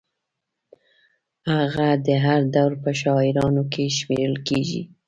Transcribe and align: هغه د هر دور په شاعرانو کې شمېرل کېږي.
هغه 1.53 1.87
د 2.05 2.07
هر 2.25 2.41
دور 2.55 2.71
په 2.83 2.91
شاعرانو 3.01 3.63
کې 3.73 3.83
شمېرل 3.97 4.35
کېږي. 4.47 4.81